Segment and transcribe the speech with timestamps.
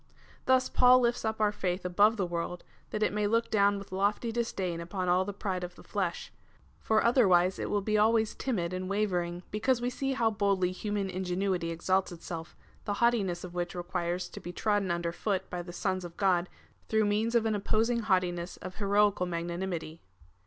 [0.47, 3.91] Thus Paul lifts up our faith above the world, that it may look down with
[3.91, 6.33] lofty disdain upon all the pride of the flesh;
[6.79, 11.07] for otherwise it will be always timid and wavering, because we see how boldly human
[11.07, 15.61] ingenuity exalts itself, the haugh tiness of which requires to be trodden under foot by
[15.61, 16.49] the sons of God
[16.89, 20.01] through means of an opposing haughtiness of heroi cal magnanimity.